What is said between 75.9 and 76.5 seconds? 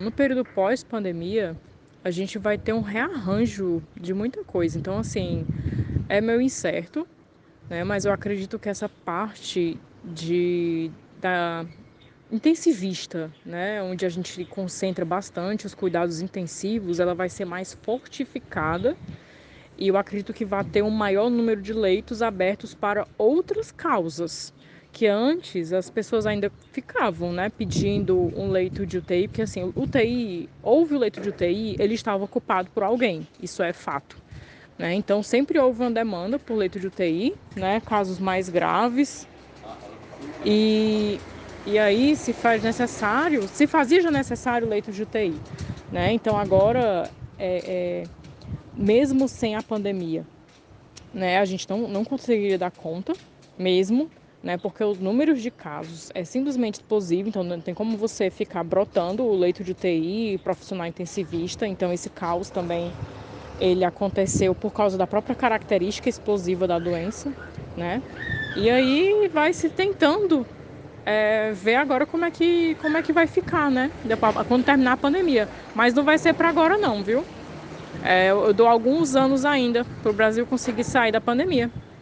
não vai ser para